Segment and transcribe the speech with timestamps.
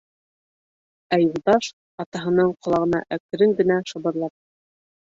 [1.17, 1.69] Ә Юлдаш,
[2.05, 4.39] атаһының ҡолағына әкрен генә шыбырлап: